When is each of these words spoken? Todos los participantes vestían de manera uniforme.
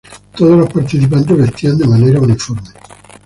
Todos 0.35 0.57
los 0.57 0.73
participantes 0.73 1.37
vestían 1.37 1.77
de 1.77 1.85
manera 1.87 2.19
uniforme. 2.19 2.69